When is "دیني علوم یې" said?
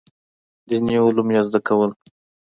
0.69-1.41